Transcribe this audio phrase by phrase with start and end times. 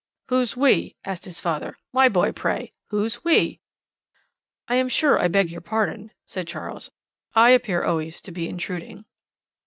[0.29, 1.77] "Who's 'we'?" asked his father.
[1.93, 3.59] "My boy, pray, who's 'we'?"
[4.67, 6.89] "I am sure I beg your pardon," said Charles.
[7.35, 9.05] "I appear always to be intruding."